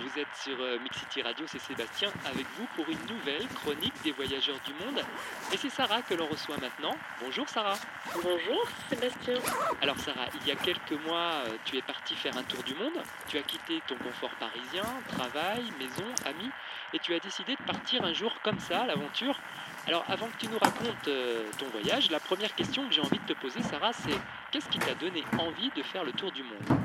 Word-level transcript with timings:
Vous 0.00 0.20
êtes 0.20 0.34
sur 0.36 0.60
euh, 0.60 0.78
Mix 0.78 0.96
City 0.96 1.22
Radio, 1.22 1.44
c'est 1.48 1.58
Sébastien 1.58 2.10
avec 2.24 2.46
vous 2.56 2.66
pour 2.76 2.88
une 2.88 3.04
nouvelle 3.08 3.46
chronique 3.48 3.94
des 4.04 4.12
voyageurs 4.12 4.58
du 4.64 4.72
monde. 4.74 5.02
Et 5.52 5.56
c'est 5.56 5.70
Sarah 5.70 6.02
que 6.02 6.14
l'on 6.14 6.26
reçoit 6.26 6.56
maintenant. 6.58 6.94
Bonjour 7.20 7.48
Sarah. 7.48 7.76
Bonjour 8.14 8.64
Sébastien. 8.88 9.34
Alors 9.82 9.98
Sarah, 9.98 10.26
il 10.40 10.46
y 10.46 10.52
a 10.52 10.56
quelques 10.56 10.92
mois, 11.04 11.42
euh, 11.46 11.56
tu 11.64 11.76
es 11.76 11.82
partie 11.82 12.14
faire 12.14 12.36
un 12.36 12.44
tour 12.44 12.62
du 12.62 12.74
monde. 12.74 13.02
Tu 13.28 13.38
as 13.38 13.42
quitté 13.42 13.82
ton 13.88 13.96
confort 13.96 14.30
parisien, 14.38 14.84
travail, 15.08 15.64
maison, 15.80 16.06
amis, 16.26 16.50
et 16.92 17.00
tu 17.00 17.12
as 17.14 17.18
décidé 17.18 17.56
de 17.56 17.62
partir 17.64 18.04
un 18.04 18.12
jour 18.12 18.32
comme 18.44 18.60
ça 18.60 18.82
à 18.82 18.86
l'aventure. 18.86 19.40
Alors 19.88 20.04
avant 20.08 20.28
que 20.28 20.36
tu 20.38 20.46
nous 20.46 20.58
racontes 20.58 21.08
euh, 21.08 21.50
ton 21.58 21.66
voyage, 21.70 22.08
la 22.10 22.20
première 22.20 22.54
question 22.54 22.86
que 22.86 22.94
j'ai 22.94 23.00
envie 23.00 23.18
de 23.18 23.34
te 23.34 23.40
poser 23.40 23.62
Sarah, 23.62 23.92
c'est 23.92 24.18
qu'est-ce 24.52 24.68
qui 24.68 24.78
t'a 24.78 24.94
donné 24.94 25.24
envie 25.38 25.70
de 25.74 25.82
faire 25.82 26.04
le 26.04 26.12
tour 26.12 26.30
du 26.30 26.44
monde? 26.44 26.78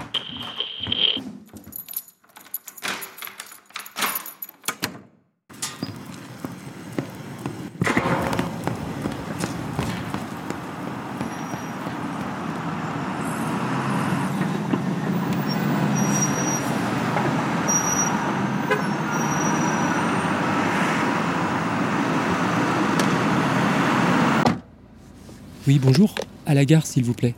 Oui, 25.65 25.79
bonjour. 25.81 26.13
À 26.45 26.53
la 26.53 26.65
gare, 26.65 26.85
s'il 26.85 27.05
vous 27.05 27.13
plaît. 27.13 27.35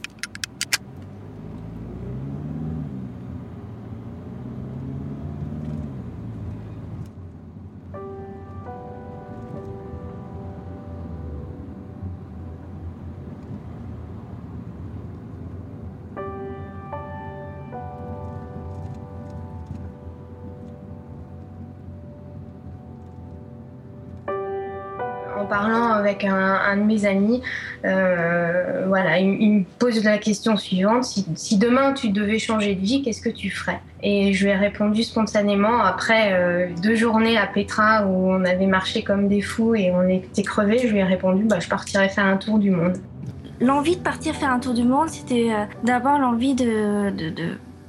Parlant 25.56 25.94
avec 25.94 26.26
un, 26.26 26.76
de 26.78 26.84
mes 26.84 27.06
amis, 27.06 27.42
euh, 27.86 28.86
voilà, 28.88 29.20
il, 29.20 29.52
me 29.52 29.64
pose 29.80 30.04
la 30.04 30.18
question 30.18 30.58
suivante 30.58 31.06
si, 31.06 31.58
demain 31.58 31.94
tu 31.94 32.10
devais 32.10 32.40
changer 32.40 32.76
de 32.76 32.82
vie, 32.82 33.02
qu'est-ce 33.02 33.22
que 33.22 33.30
tu 33.30 33.50
ferais? 33.50 33.80
Et 34.04 34.34
je 34.34 34.44
lui 34.44 34.52
ai 34.52 34.56
répondu 34.56 35.04
spontanément 35.04 35.82
après 35.82 36.34
euh, 36.34 36.68
deux 36.84 36.96
journées 36.96 37.38
à 37.38 37.48
Petra 37.48 38.06
où 38.06 38.32
on 38.32 38.44
avait 38.44 38.68
marché 38.68 39.04
comme 39.04 39.28
des 39.28 39.42
fous 39.42 39.76
et 39.76 39.92
on 39.92 40.08
était 40.10 40.44
crevés. 40.44 40.80
Je 40.80 40.88
lui 40.88 41.00
ai 41.00 41.04
répondu 41.04 41.46
bah, 41.46 41.60
je 41.60 41.70
partirais 41.70 42.10
faire 42.10 42.26
un 42.26 42.38
tour 42.38 42.60
du 42.60 42.72
monde. 42.72 42.98
L'envie 43.62 43.96
de 43.96 44.02
partir 44.02 44.36
faire 44.36 44.52
un 44.52 44.60
tour 44.60 44.74
du 44.74 44.84
monde, 44.84 45.10
c'était 45.10 45.50
euh, 45.52 45.64
d'abord 45.84 46.20
l'envie 46.20 46.56
de 46.56 47.12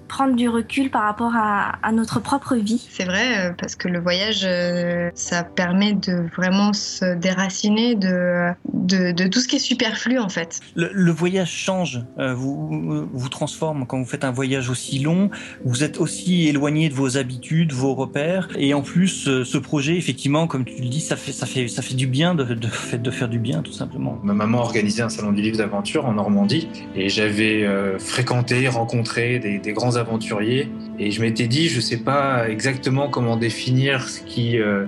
prendre 0.07 0.35
du 0.35 0.49
recul 0.49 0.91
par 0.91 1.03
rapport 1.03 1.33
à, 1.35 1.79
à 1.83 1.93
notre 1.93 2.21
propre 2.21 2.57
vie. 2.57 2.87
C'est 2.91 3.05
vrai, 3.05 3.39
euh, 3.39 3.53
parce 3.59 3.77
que 3.77 3.89
le 3.89 4.01
voyage, 4.01 4.43
euh, 4.45 5.11
ça 5.15 5.45
permet 5.45 5.95
de 5.95 6.27
vraiment 6.37 6.73
se 6.73 7.15
déraciner 7.17 7.95
de, 7.95 8.51
de, 8.73 9.13
de 9.13 9.27
tout 9.27 9.41
ce 9.41 9.49
qui 9.49 9.57
est 9.57 9.61
superflu 9.61 10.19
en 10.19 10.29
fait. 10.29 10.61
Le, 10.75 10.91
le 10.93 11.11
voyage 11.13 11.51
change, 11.53 12.05
euh, 12.19 12.35
vous, 12.35 13.09
vous 13.13 13.29
transforme 13.29 13.87
quand 13.87 13.99
vous 13.99 14.07
faites 14.07 14.25
un 14.25 14.31
voyage 14.33 14.71
aussi 14.71 14.99
long. 14.99 15.31
Vous 15.65 15.85
êtes 15.85 15.99
aussi 15.99 16.49
éloigné 16.49 16.89
de 16.89 16.95
vos 16.95 17.17
habitudes, 17.17 17.73
vos 17.73 17.95
repères, 17.95 18.49
et 18.57 18.75
en 18.75 18.83
plus, 18.83 19.29
euh, 19.29 19.45
ce 19.45 19.59
projet, 19.59 19.97
effectivement, 19.97 20.47
comme 20.47 20.65
tu 20.65 20.81
le 20.81 20.89
dis, 20.89 21.01
ça 21.01 21.17
fait 21.17 21.33
ça 21.33 21.47
fait 21.47 21.69
ça 21.69 21.83
fait 21.83 21.95
du 21.95 22.07
bien 22.07 22.35
de 22.35 22.45
de, 22.45 22.97
de 22.97 23.11
faire 23.11 23.29
du 23.29 23.39
bien, 23.39 23.63
tout 23.63 23.73
simplement. 23.73 24.19
Ma 24.23 24.35
maman 24.35 24.59
organisait 24.59 25.03
un 25.03 25.09
salon 25.09 25.33
du 25.33 25.43
livre 25.43 25.59
d'aventure 25.59 26.07
en 26.07 26.13
Normandie, 26.13 26.69
et 26.95 27.09
j'avais 27.09 27.65
euh, 27.65 27.99
fréquenté, 27.99 28.69
rencontré 28.69 29.39
des, 29.39 29.59
des 29.59 29.73
grands 29.73 29.96
aventuriers, 29.97 30.69
et 30.99 31.11
je 31.11 31.21
m'étais 31.21 31.47
dit, 31.47 31.69
je 31.69 31.81
sais 31.81 31.99
pas 31.99 32.49
exactement 32.49 33.09
comment 33.09 33.37
définir 33.37 34.09
ce 34.09 34.21
qui 34.21 34.59
euh, 34.59 34.87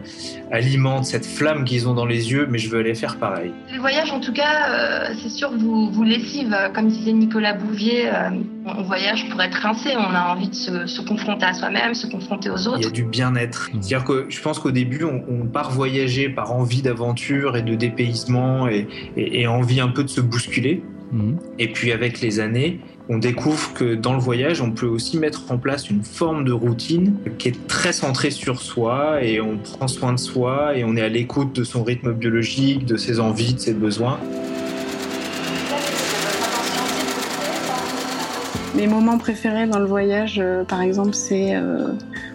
alimente 0.51 1.05
cette 1.05 1.27
flamme 1.27 1.65
qu'ils 1.65 1.89
ont 1.89 1.95
dans 1.95 2.07
les 2.07 2.31
yeux, 2.31 2.47
mais 2.51 2.59
je 2.59 2.71
veux 2.71 2.79
aller 2.79 2.95
faire 2.95 3.17
pareil. 3.19 3.53
Les 3.71 3.79
voyages, 3.79 4.11
en 4.11 4.21
tout 4.21 4.33
cas, 4.33 4.71
euh, 4.71 5.15
c'est 5.23 5.29
sûr, 5.29 5.51
vous, 5.57 5.91
vous 5.91 6.05
lessivent. 6.05 6.57
Comme 6.75 6.89
disait 6.89 7.13
Nicolas 7.13 7.53
Bouvier, 7.53 8.09
euh, 8.09 8.31
on 8.67 8.83
voyage 8.83 9.29
pour 9.29 9.41
être 9.43 9.55
rincé. 9.57 9.91
On 9.97 10.15
a 10.15 10.35
envie 10.35 10.49
de 10.49 10.55
se, 10.55 10.87
se 10.87 11.01
confronter 11.03 11.45
à 11.45 11.53
soi-même, 11.53 11.95
se 11.95 12.07
confronter 12.07 12.51
aux 12.51 12.57
Il 12.57 12.65
y 12.65 12.69
a 12.69 12.71
autres. 12.79 12.93
du 12.93 13.05
bien-être. 13.05 13.69
C'est-à-dire 13.73 14.05
que 14.05 14.27
je 14.29 14.41
pense 14.41 14.59
qu'au 14.59 14.71
début, 14.71 15.05
on, 15.05 15.23
on 15.29 15.47
part 15.47 15.71
voyager 15.71 16.29
par 16.29 16.53
envie 16.53 16.83
d'aventure 16.83 17.57
et 17.57 17.63
de 17.63 17.75
dépaysement 17.75 18.69
et, 18.69 18.87
et, 19.17 19.43
et 19.43 19.47
envie 19.47 19.81
un 19.81 19.89
peu 19.89 20.05
de 20.05 20.09
se 20.09 20.21
bousculer. 20.21 20.83
Mhm. 21.13 21.39
Et 21.59 21.69
puis 21.69 21.93
avec 21.93 22.21
les 22.21 22.41
années, 22.41 22.81
on 23.11 23.19
découvre 23.19 23.73
que 23.73 23.95
dans 23.95 24.13
le 24.13 24.19
voyage, 24.19 24.61
on 24.61 24.71
peut 24.71 24.87
aussi 24.87 25.17
mettre 25.17 25.51
en 25.51 25.57
place 25.57 25.89
une 25.89 26.05
forme 26.05 26.45
de 26.45 26.53
routine 26.53 27.15
qui 27.39 27.49
est 27.49 27.67
très 27.67 27.93
centrée 27.93 28.31
sur 28.31 28.61
soi 28.61 29.23
et 29.23 29.41
on 29.41 29.57
prend 29.57 29.89
soin 29.89 30.13
de 30.13 30.19
soi 30.19 30.77
et 30.77 30.85
on 30.85 30.95
est 30.95 31.01
à 31.01 31.09
l'écoute 31.09 31.55
de 31.55 31.65
son 31.65 31.85
rythme 31.85 32.13
biologique, 32.13 32.85
de 32.85 32.99
ses 32.99 33.19
envies, 33.19 33.55
de 33.55 33.61
ses 33.61 33.73
besoins. 33.73 34.19
Mes 38.75 38.87
moments 38.87 39.17
préférés 39.17 39.67
dans 39.67 39.79
le 39.79 39.87
voyage, 39.87 40.39
euh, 40.39 40.63
par 40.63 40.83
exemple, 40.83 41.15
c'est 41.15 41.57
euh, 41.57 41.89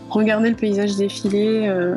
regarder 0.09 0.49
le 0.49 0.55
paysage 0.55 0.95
défiler 0.95 1.67
euh, 1.67 1.95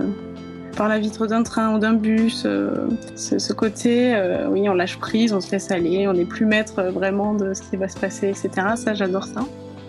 par 0.77 0.89
la 0.89 0.99
vitre 0.99 1.27
d'un 1.27 1.43
train 1.43 1.75
ou 1.75 1.79
d'un 1.79 1.95
bus. 1.95 2.45
euh, 2.45 2.89
ce, 3.17 3.39
ce 3.39 3.53
côté, 3.53 4.15
euh, 4.15 4.47
oui, 4.49 4.69
on 4.69 4.75
lâche 4.75 4.99
prise, 4.99 5.33
on 5.33 5.41
se 5.41 5.51
laisse 5.51 5.71
aller, 5.71 6.07
on 6.07 6.13
n'est 6.13 6.25
plus 6.27 6.47
maître 6.47 6.79
euh, 6.79 6.91
vraiment 6.91 7.35
de 7.35 7.55
ce 7.55 7.63
qui 7.63 7.77
va 7.77 7.89
se 7.89 7.99
passer, 7.99 8.29
etc. 8.29 8.51
Ça, 8.77 8.95
j'adore 8.95 9.25
ça. 9.25 9.41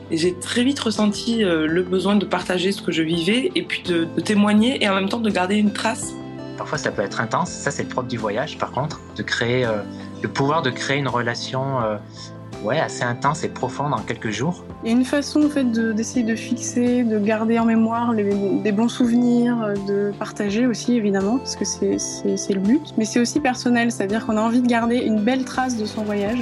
Et 0.10 0.18
j'ai 0.18 0.34
très 0.40 0.64
vite 0.64 0.80
ressenti 0.80 1.44
euh, 1.44 1.68
le 1.68 1.84
besoin 1.84 2.16
de 2.16 2.26
partager 2.26 2.72
ce 2.72 2.82
que 2.82 2.94
je 2.94 3.02
vivais 3.04 3.52
et 3.56 3.62
puis 3.62 3.84
de, 3.84 4.06
de 4.06 4.22
témoigner 4.22 4.82
et 4.82 4.88
en 4.88 4.96
même 4.96 5.10
temps 5.10 5.20
de 5.20 5.30
garder 5.30 5.56
une 5.56 5.74
trace. 5.74 6.14
Parfois, 6.58 6.78
ça 6.78 6.92
peut 6.92 7.02
être 7.04 7.20
intense. 7.22 7.52
Ça, 7.52 7.70
c'est 7.70 7.84
le 7.84 7.90
propre 7.90 8.08
du 8.08 8.18
voyage, 8.18 8.58
par 8.58 8.72
contre, 8.72 9.02
de 9.16 9.22
créer, 9.22 9.66
euh, 9.66 9.82
le 10.24 10.30
pouvoir 10.30 10.62
de 10.62 10.70
créer 10.70 10.98
une 10.98 11.10
relation, 11.10 11.82
euh, 11.82 11.98
ouais, 12.64 12.80
assez 12.80 13.04
intense 13.04 13.44
et 13.44 13.50
profonde 13.50 13.94
en 13.94 14.00
quelques 14.00 14.30
jours. 14.30 14.64
Il 14.84 14.92
y 14.92 14.94
a 14.94 14.98
une 14.98 15.06
façon 15.06 15.44
en 15.44 15.50
fait 15.50 15.64
de- 15.72 15.92
d'essayer 15.92 16.24
de, 16.26 16.36
fixer, 16.36 17.04
de 17.04 17.20
garder 17.20 17.60
en 17.60 17.66
mémoire 17.66 18.14
les, 18.14 18.24
des 18.64 18.72
bons 18.72 18.90
souvenirs, 18.90 19.62
euh, 19.64 19.74
de 19.88 20.12
partager 20.18 20.66
aussi 20.68 20.94
évidemment, 20.96 21.38
parce 21.38 21.56
que 21.56 21.66
c'est- 21.66 21.98
le 22.54 22.60
but. 22.60 22.82
Mais 22.98 23.06
c'est 23.06 23.20
aussi 23.20 23.40
personnel, 23.40 23.92
c'est-à-dire 23.92 24.26
qu'on 24.26 24.38
a 24.38 24.42
envie 24.42 24.62
de 24.62 24.68
garder 24.68 24.98
une 24.98 25.22
belle 25.22 25.44
trace 25.44 25.76
de 25.78 25.86
son 25.86 26.04
voyage. 26.04 26.40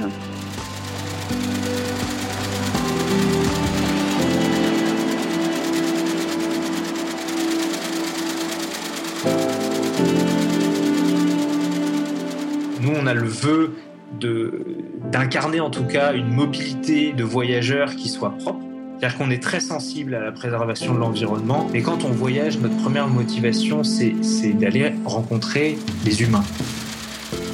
Nous, 12.80 12.92
on 12.94 13.06
a 13.06 13.14
le 13.14 13.26
vœu 13.26 13.72
d'incarner 14.20 15.60
en 15.60 15.70
tout 15.70 15.84
cas 15.84 16.14
une 16.14 16.28
mobilité 16.28 17.12
de 17.12 17.24
voyageurs 17.24 17.96
qui 17.96 18.08
soit 18.08 18.30
propre. 18.30 18.60
C'est-à-dire 18.98 19.18
qu'on 19.18 19.30
est 19.30 19.42
très 19.42 19.60
sensible 19.60 20.14
à 20.14 20.20
la 20.20 20.32
préservation 20.32 20.94
de 20.94 20.98
l'environnement, 20.98 21.66
mais 21.70 21.82
quand 21.82 22.04
on 22.04 22.08
voyage, 22.08 22.58
notre 22.58 22.76
première 22.78 23.08
motivation, 23.08 23.84
c'est 23.84 24.12
d'aller 24.54 24.92
rencontrer 25.04 25.76
les 26.06 26.22
humains. 26.22 26.44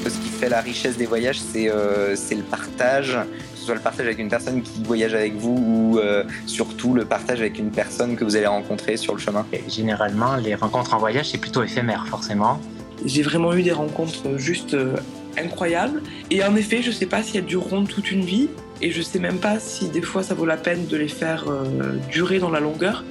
Ce 0.04 0.18
qui 0.18 0.28
fait 0.28 0.48
la 0.48 0.60
richesse 0.60 0.96
des 0.96 1.06
voyages, 1.06 1.40
c'est 1.40 1.68
euh, 1.68 2.14
c'est 2.14 2.34
le 2.34 2.42
partage, 2.42 3.16
que 3.16 3.58
ce 3.58 3.64
soit 3.64 3.74
le 3.74 3.80
partage 3.80 4.06
avec 4.06 4.18
une 4.18 4.28
personne 4.28 4.62
qui 4.62 4.82
voyage 4.84 5.14
avec 5.14 5.34
vous 5.34 5.56
ou 5.56 5.98
euh, 5.98 6.24
surtout 6.46 6.94
le 6.94 7.04
partage 7.04 7.40
avec 7.40 7.58
une 7.58 7.70
personne 7.70 8.14
que 8.14 8.24
vous 8.24 8.36
allez 8.36 8.46
rencontrer 8.46 8.96
sur 8.96 9.14
le 9.14 9.20
chemin. 9.20 9.44
Et 9.52 9.62
généralement, 9.68 10.36
les 10.36 10.54
rencontres 10.54 10.94
en 10.94 10.98
voyage, 10.98 11.30
c'est 11.30 11.38
plutôt 11.38 11.62
éphémère, 11.62 12.06
forcément. 12.06 12.60
J'ai 13.04 13.22
vraiment 13.22 13.52
eu 13.52 13.62
des 13.62 13.72
rencontres 13.72 14.36
juste 14.36 14.76
incroyables. 15.38 16.02
Et 16.30 16.44
en 16.44 16.54
effet, 16.56 16.82
je 16.82 16.90
sais 16.90 17.06
pas 17.06 17.22
si 17.22 17.38
elles 17.38 17.44
dureront 17.44 17.84
toute 17.84 18.10
une 18.10 18.24
vie. 18.24 18.48
Et 18.80 18.90
je 18.90 19.00
sais 19.00 19.18
même 19.18 19.38
pas 19.38 19.60
si 19.60 19.88
des 19.88 20.02
fois 20.02 20.22
ça 20.22 20.34
vaut 20.34 20.46
la 20.46 20.56
peine 20.56 20.86
de 20.86 20.96
les 20.96 21.08
faire 21.08 21.48
euh, 21.48 21.96
durer 22.10 22.38
dans 22.38 22.50
la 22.50 22.60
longueur. 22.60 23.04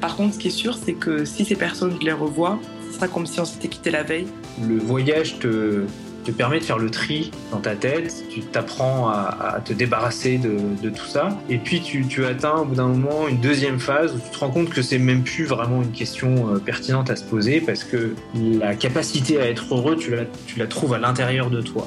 Par 0.00 0.16
contre, 0.16 0.34
ce 0.34 0.38
qui 0.38 0.48
est 0.48 0.52
sûr, 0.52 0.76
c'est 0.76 0.94
que 0.94 1.24
si 1.24 1.44
ces 1.44 1.56
personnes, 1.56 1.96
je 2.00 2.04
les 2.04 2.12
revois, 2.12 2.58
ce 2.88 2.96
sera 2.96 3.08
comme 3.08 3.26
si 3.26 3.40
on 3.40 3.44
s'était 3.44 3.68
quitté 3.68 3.90
la 3.90 4.02
veille. 4.02 4.26
Le 4.66 4.78
voyage 4.78 5.38
te, 5.38 5.84
te 6.28 6.36
permet 6.36 6.58
de 6.58 6.64
faire 6.64 6.78
le 6.78 6.90
tri 6.90 7.30
dans 7.50 7.58
ta 7.58 7.74
tête, 7.74 8.12
tu 8.30 8.40
t'apprends 8.40 9.08
à, 9.08 9.60
te 9.64 9.72
débarrasser 9.72 10.38
de, 10.38 10.90
tout 10.90 11.06
ça, 11.06 11.30
et 11.48 11.56
puis 11.58 11.80
tu, 11.80 12.24
atteins 12.26 12.56
au 12.56 12.64
bout 12.64 12.74
d'un 12.74 12.88
moment 12.88 13.28
une 13.28 13.40
deuxième 13.40 13.78
phase 13.78 14.14
où 14.14 14.18
tu 14.18 14.30
te 14.30 14.38
rends 14.38 14.50
compte 14.50 14.68
que 14.68 14.82
c'est 14.82 14.98
même 14.98 15.22
plus 15.22 15.44
vraiment 15.44 15.82
une 15.82 15.92
question 15.92 16.54
euh, 16.54 16.58
pertinente 16.58 17.10
à 17.10 17.16
se 17.16 17.24
poser 17.24 17.60
parce 17.60 17.84
que 17.84 18.14
la 18.34 18.74
capacité 18.74 19.40
à 19.40 19.48
être 19.48 19.74
heureux, 19.74 19.96
tu 19.96 20.58
la 20.58 20.66
trouves 20.66 20.94
à 20.94 20.98
l'intérieur 20.98 21.50
de 21.50 21.62
toi. 21.62 21.86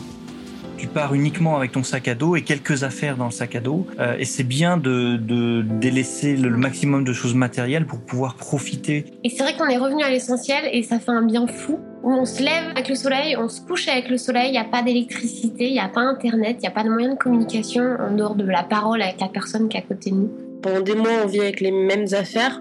Tu 0.81 0.87
pars 0.87 1.13
uniquement 1.13 1.57
avec 1.57 1.73
ton 1.73 1.83
sac 1.83 2.07
à 2.07 2.15
dos 2.15 2.35
et 2.35 2.41
quelques 2.41 2.83
affaires 2.83 3.15
dans 3.15 3.25
le 3.25 3.31
sac 3.31 3.55
à 3.55 3.59
dos. 3.59 3.85
Euh, 3.99 4.17
et 4.17 4.25
c'est 4.25 4.43
bien 4.43 4.77
de, 4.77 5.15
de 5.15 5.61
délaisser 5.61 6.35
le 6.35 6.49
maximum 6.57 7.03
de 7.03 7.13
choses 7.13 7.35
matérielles 7.35 7.85
pour 7.85 7.99
pouvoir 7.99 8.33
profiter. 8.33 9.05
Et 9.23 9.29
c'est 9.29 9.43
vrai 9.43 9.53
qu'on 9.55 9.67
est 9.67 9.77
revenu 9.77 10.01
à 10.01 10.09
l'essentiel 10.09 10.63
et 10.71 10.81
ça 10.81 10.99
fait 10.99 11.11
un 11.11 11.21
bien 11.21 11.45
fou. 11.45 11.79
Où 12.01 12.11
on 12.11 12.25
se 12.25 12.41
lève 12.41 12.71
avec 12.71 12.89
le 12.89 12.95
soleil, 12.95 13.37
on 13.37 13.47
se 13.47 13.61
couche 13.61 13.87
avec 13.87 14.09
le 14.09 14.17
soleil, 14.17 14.47
il 14.47 14.53
n'y 14.53 14.57
a 14.57 14.63
pas 14.63 14.81
d'électricité, 14.81 15.67
il 15.67 15.73
n'y 15.73 15.79
a 15.79 15.87
pas 15.87 16.01
internet, 16.01 16.55
il 16.57 16.61
n'y 16.61 16.67
a 16.67 16.71
pas 16.71 16.83
de 16.83 16.89
moyen 16.89 17.09
de 17.09 17.17
communication 17.17 17.83
en 17.99 18.15
dehors 18.15 18.33
de 18.33 18.43
la 18.43 18.63
parole 18.63 19.03
avec 19.03 19.21
la 19.21 19.27
personne 19.27 19.69
qui 19.69 19.77
est 19.77 19.81
à 19.81 19.83
côté 19.83 20.09
de 20.09 20.15
nous. 20.15 20.31
Pendant 20.63 20.81
des 20.81 20.95
mois, 20.95 21.11
on 21.23 21.27
vit 21.27 21.41
avec 21.41 21.59
les 21.59 21.69
mêmes 21.69 22.07
affaires. 22.13 22.59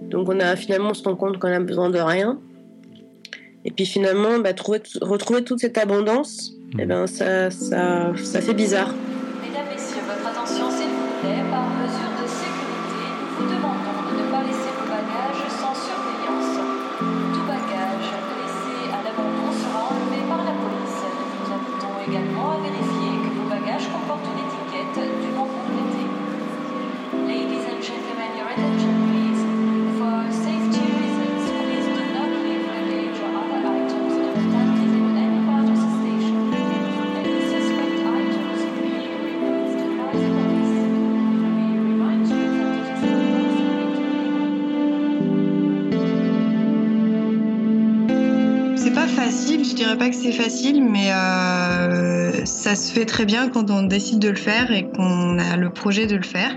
Donc 0.00 0.30
on 0.30 0.40
a 0.40 0.56
finalement 0.56 0.90
on 0.90 0.94
se 0.94 1.02
rend 1.02 1.16
compte 1.16 1.38
qu'on 1.38 1.52
a 1.52 1.60
besoin 1.60 1.90
de 1.90 1.98
rien. 1.98 2.38
Et 3.64 3.70
puis 3.70 3.86
finalement, 3.86 4.38
bah, 4.38 4.52
trouver, 4.52 4.82
retrouver 5.00 5.42
toute 5.42 5.60
cette 5.60 5.78
abondance, 5.78 6.52
et 6.78 6.82
eh 6.82 6.86
ben 6.86 7.06
ça, 7.06 7.50
ça, 7.50 8.12
ça 8.22 8.40
fait 8.40 8.52
bizarre. 8.52 8.92
Mesdames, 9.40 9.66
Messieurs, 9.72 10.02
votre 10.06 10.26
attention 10.26 10.70
s'il 10.70 10.88
vous 10.88 11.20
plaît. 11.22 11.42
Par 11.50 11.68
mesure 11.70 12.12
de 12.20 12.26
sécurité, 12.28 13.04
nous 13.20 13.28
vous 13.36 13.54
demandons 13.54 14.00
de 14.10 14.14
ne 14.20 14.30
pas 14.30 14.42
laisser 14.42 14.72
vos 14.76 14.88
bagages 14.90 15.44
sans 15.60 15.74
surveillance. 15.74 17.33
Pas 48.94 49.08
facile, 49.08 49.64
je 49.64 49.74
dirais 49.74 49.98
pas 49.98 50.08
que 50.08 50.14
c'est 50.14 50.32
facile, 50.32 50.82
mais 50.84 51.10
euh, 51.12 52.44
ça 52.44 52.76
se 52.76 52.92
fait 52.92 53.06
très 53.06 53.24
bien 53.24 53.48
quand 53.48 53.70
on 53.70 53.82
décide 53.82 54.20
de 54.20 54.28
le 54.28 54.36
faire 54.36 54.70
qu'on 54.94 55.38
a 55.38 55.56
le 55.56 55.70
projet 55.70 56.06
de 56.06 56.16
le 56.16 56.22
faire. 56.22 56.56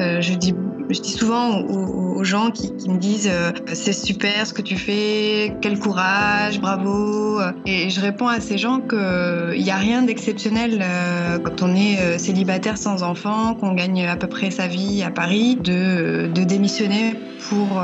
Euh, 0.00 0.20
je 0.20 0.34
dis, 0.34 0.54
souvent 0.92 1.60
aux, 1.60 2.24
gens 2.24 2.50
qui, 2.50 2.72
me 2.88 2.98
disent 2.98 3.28
euh, 3.30 3.52
c'est 3.72 3.92
super 3.92 4.46
ce 4.46 4.52
que 4.52 4.62
tu 4.62 4.76
fais, 4.76 5.54
quel 5.60 5.78
courage, 5.78 6.60
bravo. 6.60 7.40
Et 7.66 7.90
je 7.90 8.00
réponds 8.00 8.28
à 8.28 8.40
ces 8.40 8.58
gens 8.58 8.80
qu'il 8.80 9.62
n'y 9.62 9.70
a 9.70 9.76
rien 9.76 10.02
d'exceptionnel 10.02 10.80
euh, 10.82 11.38
quand 11.38 11.62
on 11.62 11.74
est 11.76 12.18
célibataire 12.18 12.76
sans 12.76 13.02
enfant, 13.02 13.54
qu'on 13.54 13.74
gagne 13.74 14.06
à 14.06 14.16
peu 14.16 14.26
près 14.26 14.50
sa 14.50 14.66
vie 14.66 15.02
à 15.02 15.10
Paris, 15.10 15.56
de, 15.56 16.28
de 16.32 16.42
démissionner 16.42 17.14
pour, 17.48 17.82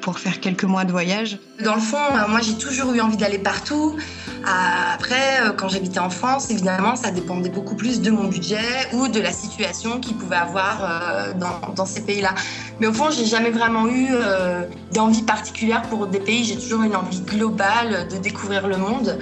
pour 0.00 0.18
faire 0.18 0.40
quelques 0.40 0.64
mois 0.64 0.84
de 0.84 0.90
voyage. 0.90 1.38
Dans 1.64 1.74
le 1.74 1.80
fond, 1.80 1.96
moi 2.28 2.40
j'ai 2.42 2.54
toujours 2.54 2.92
eu 2.92 3.00
envie 3.00 3.16
d'aller 3.16 3.38
partout. 3.38 3.96
Après, 4.44 5.40
quand 5.56 5.68
j'habitais 5.68 6.00
en 6.00 6.10
France, 6.10 6.50
évidemment, 6.50 6.96
ça 6.96 7.12
dépendait 7.12 7.50
beaucoup 7.50 7.76
plus 7.76 8.00
de 8.00 8.10
mon 8.10 8.24
budget 8.24 8.88
ou 8.92 9.06
de 9.06 9.20
la 9.22 9.32
situation 9.32 10.00
qu'il 10.00 10.16
pouvait 10.16 10.36
avoir 10.36 10.80
euh, 10.82 11.32
dans, 11.34 11.72
dans, 11.74 11.86
ces 11.86 12.02
pays-là. 12.02 12.34
Mais 12.80 12.86
au 12.86 12.92
fond, 12.92 13.10
j'ai 13.10 13.24
jamais 13.24 13.50
vraiment 13.50 13.86
eu 13.86 14.08
euh, 14.10 14.64
d'envie 14.92 15.22
particulière 15.22 15.82
pour 15.82 16.06
des 16.06 16.20
pays. 16.20 16.44
J'ai 16.44 16.56
toujours 16.56 16.82
une 16.82 16.96
envie 16.96 17.20
globale 17.20 18.08
de 18.08 18.18
découvrir 18.18 18.66
le 18.66 18.76
monde. 18.76 19.18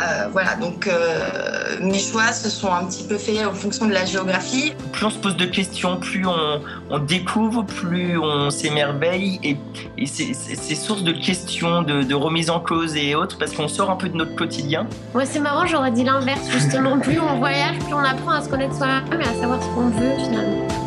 Euh, 0.00 0.28
voilà, 0.32 0.54
donc 0.54 0.86
euh, 0.86 1.76
mes 1.80 1.98
choix 1.98 2.32
se 2.32 2.48
sont 2.48 2.72
un 2.72 2.84
petit 2.84 3.04
peu 3.04 3.18
faits 3.18 3.44
en 3.46 3.52
fonction 3.52 3.86
de 3.86 3.92
la 3.92 4.04
géographie. 4.04 4.72
Plus 4.92 5.06
on 5.06 5.10
se 5.10 5.18
pose 5.18 5.36
de 5.36 5.44
questions, 5.44 5.98
plus 5.98 6.26
on, 6.26 6.60
on 6.90 6.98
découvre, 6.98 7.64
plus 7.64 8.18
on 8.18 8.50
s'émerveille 8.50 9.38
et, 9.42 9.56
et 9.98 10.06
c'est 10.06 10.34
source 10.74 11.02
de 11.02 11.12
questions, 11.12 11.82
de, 11.82 12.02
de 12.02 12.14
remise 12.14 12.50
en 12.50 12.60
cause 12.60 12.96
et 12.96 13.14
autres 13.14 13.36
parce 13.38 13.52
qu'on 13.52 13.68
sort 13.68 13.90
un 13.90 13.96
peu 13.96 14.08
de 14.08 14.16
notre 14.16 14.34
quotidien. 14.34 14.86
Ouais, 15.14 15.26
c'est 15.26 15.40
marrant, 15.40 15.66
j'aurais 15.66 15.90
dit 15.90 16.04
l'inverse. 16.04 16.48
Justement, 16.50 16.98
plus 17.00 17.20
on 17.20 17.38
voyage, 17.38 17.78
plus 17.80 17.94
on 17.94 17.98
apprend 17.98 18.32
à 18.32 18.42
se 18.42 18.48
connaître 18.48 18.74
soi-même 18.74 19.20
et 19.20 19.24
à 19.24 19.34
savoir 19.34 19.62
ce 19.62 19.68
qu'on 19.68 19.88
veut 19.88 20.16
finalement. 20.18 20.79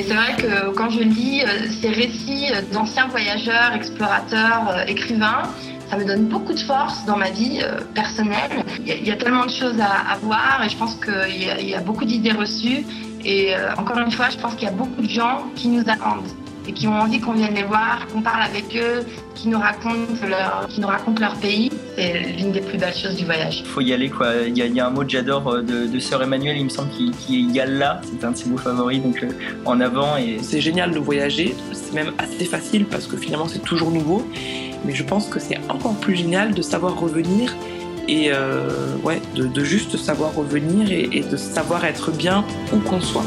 Et 0.00 0.02
c'est 0.02 0.14
vrai 0.14 0.34
que 0.34 0.70
quand 0.70 0.88
je 0.88 1.00
lis 1.00 1.42
euh, 1.42 1.68
ces 1.82 1.90
récits 1.90 2.50
d'anciens 2.72 3.06
voyageurs, 3.08 3.74
explorateurs, 3.74 4.70
euh, 4.70 4.84
écrivains, 4.86 5.42
ça 5.90 5.98
me 5.98 6.06
donne 6.06 6.24
beaucoup 6.24 6.54
de 6.54 6.58
force 6.60 7.04
dans 7.04 7.18
ma 7.18 7.28
vie 7.28 7.60
euh, 7.62 7.80
personnelle. 7.94 8.64
Il 8.86 9.06
y, 9.06 9.10
a, 9.10 9.16
tellement 9.16 9.44
de 9.44 9.50
choses 9.50 9.78
à, 9.78 10.16
voir 10.22 10.62
et 10.64 10.70
je 10.70 10.76
pense 10.78 10.94
qu'il 10.94 11.68
y, 11.68 11.74
a 11.74 11.80
beaucoup 11.80 12.06
d'idées 12.06 12.32
reçues. 12.32 12.86
Et 13.26 13.54
euh, 13.54 13.74
encore 13.76 13.98
une 13.98 14.10
fois, 14.10 14.30
je 14.30 14.38
pense 14.38 14.54
qu'il 14.54 14.64
y 14.64 14.70
a 14.70 14.74
beaucoup 14.74 15.02
de 15.02 15.10
gens 15.10 15.44
qui 15.54 15.68
nous 15.68 15.82
attendent 15.86 16.32
et 16.68 16.72
qui 16.72 16.86
ont 16.86 16.94
envie 16.94 17.20
qu'on 17.20 17.32
vienne 17.32 17.54
les 17.54 17.62
voir, 17.62 18.06
qu'on 18.12 18.22
parle 18.22 18.42
avec 18.42 18.76
eux, 18.76 19.04
qui 19.34 19.48
nous 19.48 19.58
racontent 19.58 20.26
leur, 20.28 20.66
qui 20.68 20.80
nous 20.80 20.88
leur 21.20 21.34
pays. 21.36 21.70
C'est 21.96 22.36
l'une 22.38 22.52
des 22.52 22.60
plus 22.60 22.78
belles 22.78 22.94
choses 22.94 23.16
du 23.16 23.24
voyage. 23.24 23.60
Il 23.60 23.66
faut 23.66 23.80
y 23.80 23.92
aller 23.92 24.08
quoi. 24.08 24.28
Il 24.46 24.56
y 24.56 24.80
a, 24.80 24.86
un 24.86 24.90
mot 24.90 25.02
que 25.02 25.10
j'adore 25.10 25.62
de, 25.62 25.86
de 25.86 25.98
Sœur 25.98 26.22
Emmanuel, 26.22 26.56
il 26.56 26.64
me 26.64 26.68
semble 26.68 26.90
qu'il 26.90 27.12
qu 27.12 27.32
y 27.32 27.60
a 27.60 27.66
là. 27.66 28.00
C'est 28.04 28.24
un 28.24 28.32
de 28.32 28.36
ses 28.36 28.48
mots 28.48 28.58
favoris, 28.58 29.02
donc 29.02 29.22
euh, 29.22 29.30
en 29.64 29.80
avant. 29.80 30.16
Et 30.16 30.38
c'est 30.42 30.60
génial 30.60 30.92
de 30.92 30.98
voyager. 30.98 31.54
C'est 31.72 31.94
même 31.94 32.12
assez 32.18 32.44
facile 32.44 32.86
parce 32.86 33.06
que 33.06 33.16
finalement 33.16 33.48
c'est 33.48 33.62
toujours 33.62 33.90
nouveau. 33.90 34.26
Mais 34.84 34.94
je 34.94 35.02
pense 35.02 35.28
que 35.28 35.38
c'est 35.38 35.58
encore 35.68 35.94
plus 35.96 36.16
génial 36.16 36.54
de 36.54 36.62
savoir 36.62 36.98
revenir 36.98 37.54
et 38.08 38.32
euh, 38.32 38.96
ouais, 39.04 39.20
de, 39.34 39.64
juste 39.64 39.96
savoir 39.96 40.34
revenir 40.34 40.90
et 40.90 41.20
de 41.20 41.36
savoir 41.36 41.84
être 41.84 42.10
bien 42.10 42.44
où 42.72 42.78
qu'on 42.78 43.00
soit. 43.00 43.26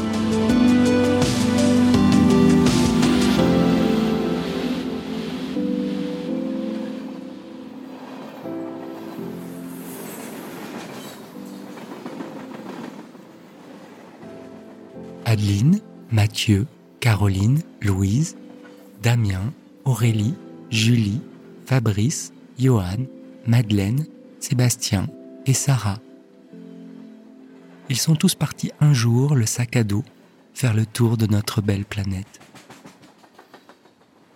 Caroline, 17.00 17.60
Louise, 17.82 18.36
Damien, 19.02 19.52
Aurélie, 19.84 20.34
Julie, 20.70 21.20
Fabrice, 21.66 22.32
Johan, 22.58 23.06
Madeleine, 23.46 24.06
Sébastien 24.40 25.06
et 25.46 25.52
Sarah. 25.52 25.98
Ils 27.90 27.98
sont 27.98 28.16
tous 28.16 28.34
partis 28.34 28.72
un 28.80 28.92
jour, 28.92 29.34
le 29.34 29.46
sac 29.46 29.76
à 29.76 29.84
dos, 29.84 30.04
faire 30.54 30.74
le 30.74 30.86
tour 30.86 31.16
de 31.16 31.26
notre 31.26 31.60
belle 31.60 31.84
planète. 31.84 32.40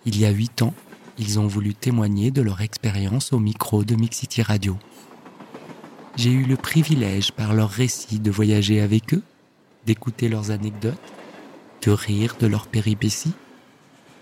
Il 0.05 0.19
y 0.19 0.27
a 0.27 0.31
huit 0.31 0.63
ans, 0.63 0.75
ils 1.19 1.39
ont 1.39 1.47
voulu 1.47 1.75
témoigner 1.75 2.31
de 2.31 2.43
leur 2.43 2.61
expérience 2.61 3.33
au 3.33 3.39
micro 3.39 3.85
de 3.85 3.95
Mixity 3.95 4.43
Radio. 4.43 4.77
J'ai 6.17 6.33
eu 6.33 6.45
le 6.45 6.57
privilège 6.57 7.33
par 7.33 7.55
leurs 7.55 7.71
récits 7.71 8.19
de 8.19 8.31
voyager 8.31 8.81
avec 8.81 9.15
eux, 9.15 9.23
d'écouter 9.87 10.29
leurs 10.29 10.51
anecdotes, 10.51 10.99
de 11.89 11.93
rire 11.95 12.37
de 12.39 12.47
leurs 12.47 12.67
péripéties, 12.67 13.33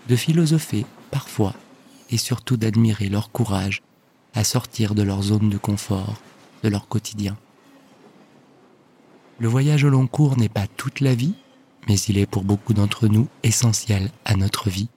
de 0.07 0.15
philosopher 0.15 0.85
parfois 1.11 1.53
et 2.09 2.15
surtout 2.15 2.55
d'admirer 2.55 3.09
leur 3.09 3.29
courage 3.29 3.81
à 4.33 4.45
sortir 4.45 4.95
de 4.95 5.01
leur 5.03 5.21
zone 5.21 5.49
de 5.49 5.57
confort, 5.57 6.15
de 6.63 6.69
leur 6.69 6.87
quotidien. 6.87 7.35
Le 9.39 9.49
voyage 9.49 9.83
au 9.83 9.89
long 9.89 10.07
cours 10.07 10.37
n'est 10.37 10.47
pas 10.47 10.65
toute 10.77 11.01
la 11.01 11.13
vie, 11.13 11.33
mais 11.89 11.99
il 11.99 12.17
est 12.17 12.25
pour 12.25 12.45
beaucoup 12.45 12.73
d'entre 12.73 13.09
nous 13.09 13.27
essentiel 13.43 14.11
à 14.23 14.37
notre 14.37 14.69
vie. 14.69 14.87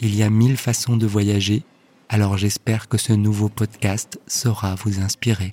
Il 0.00 0.14
y 0.14 0.22
a 0.22 0.30
mille 0.30 0.56
façons 0.56 0.96
de 0.96 1.06
voyager, 1.06 1.64
alors 2.08 2.38
j'espère 2.38 2.88
que 2.88 2.96
ce 2.96 3.12
nouveau 3.12 3.50
podcast 3.50 4.18
saura 4.26 4.74
vous 4.76 5.00
inspirer. 5.00 5.52